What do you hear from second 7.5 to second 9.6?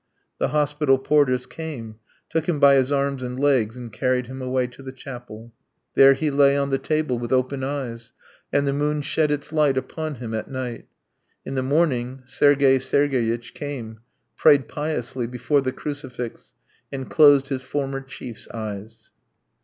eyes, and the moon shed its